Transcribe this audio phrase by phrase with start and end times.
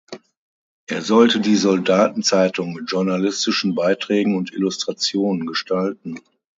[0.87, 6.17] Er sollte die Soldatenzeitung mit journalistischen Beiträgen und Illustrationen gestalten.